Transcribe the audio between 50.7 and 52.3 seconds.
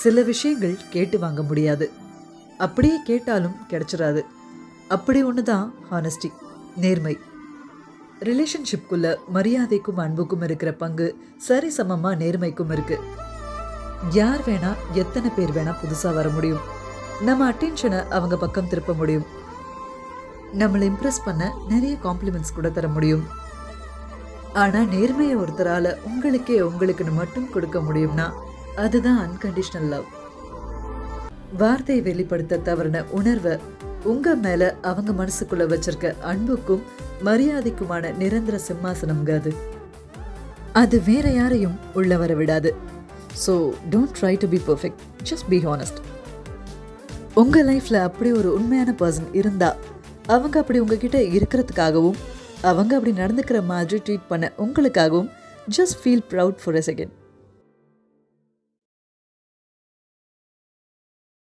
உங்ககிட்ட இருக்கிறதுக்காகவும்